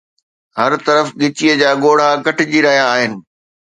[0.59, 3.11] هر طرف ڳچيءَ جا ڳوڙها ڪٽجي رهيا آهن